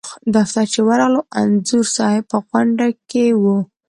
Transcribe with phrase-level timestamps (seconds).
[0.35, 3.43] دفتر چې ورغلو انځور صاحب په غونډه کې و.